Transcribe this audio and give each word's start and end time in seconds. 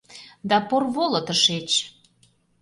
—Да 0.49 0.57
порволо 0.69 1.19
тышеч! 1.25 1.69